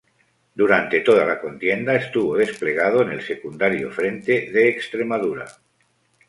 [0.55, 5.45] Durante toda la contienda estuvo desplegado en el secundario frente de Extremadura.